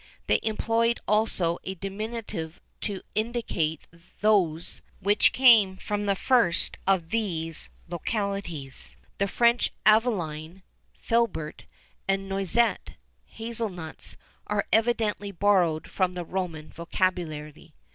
[0.01, 3.87] [XIV 27] They employed also a diminitive[XIV 28] to indicate
[4.21, 8.95] those which came from the first of these localities.
[9.19, 10.63] The French Aveline
[10.97, 11.65] (filbert),
[12.07, 12.95] and Noisette
[13.25, 14.17] (hazel nuts),
[14.47, 17.75] are evidently borrowed from the Roman vocabulary.